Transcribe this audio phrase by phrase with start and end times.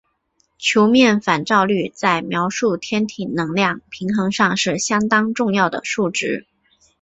[0.57, 6.47] 球面反照率在描述天体能量平衡上是相当重要的数值。